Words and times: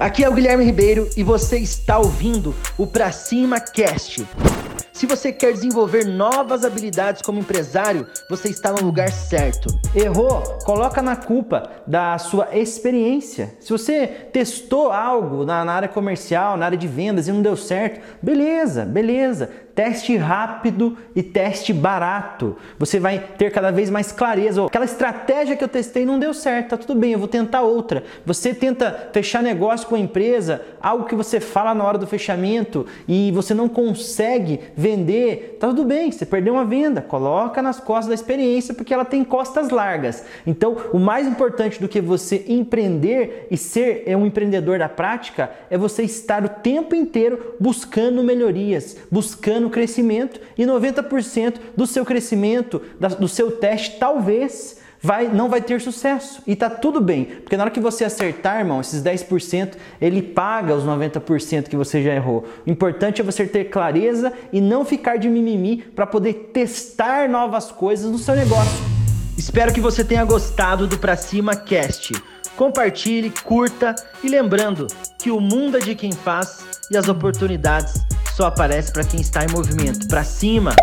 Aqui 0.00 0.24
é 0.24 0.28
o 0.30 0.32
Guilherme 0.32 0.64
Ribeiro 0.64 1.10
e 1.14 1.22
você 1.22 1.58
está 1.58 1.98
ouvindo 1.98 2.54
o 2.78 2.86
Pra 2.86 3.12
Cima 3.12 3.60
Cast. 3.60 4.26
Se 4.94 5.04
você 5.04 5.30
quer 5.30 5.52
desenvolver 5.52 6.06
novas 6.06 6.64
habilidades 6.64 7.20
como 7.20 7.38
empresário, 7.38 8.06
você 8.28 8.48
está 8.48 8.72
no 8.72 8.82
lugar 8.82 9.10
certo. 9.10 9.68
Errou? 9.94 10.40
Coloca 10.64 11.02
na 11.02 11.16
culpa 11.16 11.70
da 11.86 12.16
sua 12.16 12.48
experiência. 12.56 13.54
Se 13.60 13.70
você 13.70 14.06
testou 14.06 14.90
algo 14.90 15.44
na, 15.44 15.66
na 15.66 15.72
área 15.74 15.88
comercial, 15.88 16.56
na 16.56 16.64
área 16.64 16.78
de 16.78 16.88
vendas 16.88 17.28
e 17.28 17.32
não 17.32 17.42
deu 17.42 17.54
certo, 17.54 18.00
beleza, 18.22 18.86
beleza 18.86 19.50
teste 19.80 20.14
rápido 20.14 20.94
e 21.16 21.22
teste 21.22 21.72
barato. 21.72 22.54
Você 22.78 23.00
vai 23.00 23.18
ter 23.18 23.50
cada 23.50 23.70
vez 23.70 23.88
mais 23.88 24.12
clareza. 24.12 24.66
Aquela 24.66 24.84
estratégia 24.84 25.56
que 25.56 25.64
eu 25.64 25.68
testei 25.68 26.04
não 26.04 26.18
deu 26.18 26.34
certo, 26.34 26.68
tá 26.68 26.76
tudo 26.76 26.94
bem, 27.00 27.12
eu 27.12 27.18
vou 27.18 27.26
tentar 27.26 27.62
outra. 27.62 28.04
Você 28.26 28.52
tenta 28.52 29.08
fechar 29.10 29.42
negócio 29.42 29.88
com 29.88 29.94
a 29.94 29.98
empresa, 29.98 30.60
algo 30.82 31.06
que 31.06 31.14
você 31.14 31.40
fala 31.40 31.74
na 31.74 31.82
hora 31.82 31.96
do 31.96 32.06
fechamento 32.06 32.86
e 33.08 33.32
você 33.32 33.54
não 33.54 33.70
consegue 33.70 34.60
vender, 34.76 35.56
tá 35.58 35.68
tudo 35.68 35.84
bem, 35.84 36.12
você 36.12 36.26
perdeu 36.26 36.52
uma 36.52 36.64
venda, 36.66 37.00
coloca 37.00 37.62
nas 37.62 37.80
costas 37.80 38.08
da 38.08 38.14
experiência 38.14 38.74
porque 38.74 38.92
ela 38.92 39.06
tem 39.06 39.24
costas 39.24 39.70
largas. 39.70 40.26
Então, 40.46 40.76
o 40.92 40.98
mais 40.98 41.26
importante 41.26 41.80
do 41.80 41.88
que 41.88 42.02
você 42.02 42.44
empreender 42.48 43.46
e 43.50 43.56
ser 43.56 44.04
um 44.14 44.26
empreendedor 44.26 44.78
da 44.78 44.90
prática 44.90 45.50
é 45.70 45.78
você 45.78 46.02
estar 46.02 46.44
o 46.44 46.50
tempo 46.50 46.94
inteiro 46.94 47.56
buscando 47.58 48.22
melhorias, 48.22 48.98
buscando 49.10 49.69
crescimento 49.70 50.40
e 50.58 50.64
90% 50.64 51.54
do 51.76 51.86
seu 51.86 52.04
crescimento, 52.04 52.82
do 53.18 53.28
seu 53.28 53.52
teste, 53.52 53.98
talvez 53.98 54.78
vai, 55.02 55.28
não 55.28 55.48
vai 55.48 55.60
ter 55.60 55.80
sucesso. 55.80 56.42
E 56.46 56.54
tá 56.54 56.68
tudo 56.68 57.00
bem, 57.00 57.24
porque 57.24 57.56
na 57.56 57.64
hora 57.64 57.70
que 57.70 57.80
você 57.80 58.04
acertar, 58.04 58.58
irmão, 58.58 58.80
esses 58.80 59.02
10%, 59.02 59.74
ele 60.00 60.22
paga 60.22 60.74
os 60.74 60.84
90% 60.84 61.68
que 61.68 61.76
você 61.76 62.02
já 62.02 62.14
errou. 62.14 62.44
O 62.66 62.70
importante 62.70 63.20
é 63.20 63.24
você 63.24 63.46
ter 63.46 63.64
clareza 63.64 64.32
e 64.52 64.60
não 64.60 64.84
ficar 64.84 65.16
de 65.16 65.28
mimimi 65.28 65.78
para 65.78 66.06
poder 66.06 66.50
testar 66.52 67.28
novas 67.28 67.70
coisas 67.70 68.10
no 68.10 68.18
seu 68.18 68.34
negócio. 68.34 68.78
Espero 69.36 69.72
que 69.72 69.80
você 69.80 70.04
tenha 70.04 70.24
gostado 70.24 70.86
do 70.86 70.98
Pra 70.98 71.16
Cima 71.16 71.56
Cast. 71.56 72.12
Compartilhe, 72.56 73.32
curta 73.42 73.94
e 74.22 74.28
lembrando 74.28 74.86
que 75.18 75.30
o 75.30 75.40
mundo 75.40 75.78
é 75.78 75.80
de 75.80 75.94
quem 75.94 76.12
faz 76.12 76.58
e 76.90 76.96
as 76.96 77.08
oportunidades 77.08 78.04
só 78.40 78.46
aparece 78.46 78.90
para 78.90 79.04
quem 79.04 79.20
está 79.20 79.44
em 79.44 79.48
movimento. 79.48 80.08
Para 80.08 80.24
cima! 80.24 80.74